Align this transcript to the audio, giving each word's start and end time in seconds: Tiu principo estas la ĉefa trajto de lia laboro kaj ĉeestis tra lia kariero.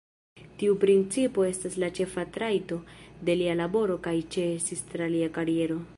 Tiu 0.61 0.77
principo 0.83 1.45
estas 1.49 1.77
la 1.83 1.89
ĉefa 1.99 2.25
trajto 2.39 2.81
de 3.29 3.39
lia 3.43 3.55
laboro 3.63 4.01
kaj 4.09 4.17
ĉeestis 4.37 4.85
tra 4.95 5.15
lia 5.17 5.33
kariero. 5.41 5.83